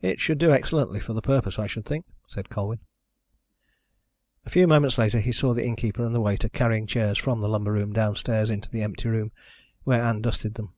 "It 0.00 0.20
should 0.20 0.38
do 0.38 0.52
excellently 0.52 1.00
for 1.00 1.14
the 1.14 1.20
purpose, 1.20 1.58
I 1.58 1.66
should 1.66 1.84
think," 1.84 2.06
said 2.28 2.48
Colwyn. 2.48 2.78
A 4.46 4.50
few 4.50 4.68
moments 4.68 4.98
later 4.98 5.18
he 5.18 5.32
saw 5.32 5.52
the 5.52 5.66
innkeeper 5.66 6.04
and 6.06 6.14
the 6.14 6.20
waiter 6.20 6.48
carrying 6.48 6.86
chairs 6.86 7.18
from 7.18 7.40
the 7.40 7.48
lumber 7.48 7.72
room 7.72 7.92
downstairs 7.92 8.50
into 8.50 8.70
the 8.70 8.82
empty 8.82 9.08
room, 9.08 9.32
where 9.82 10.00
Ann 10.00 10.22
dusted 10.22 10.54
them. 10.54 10.74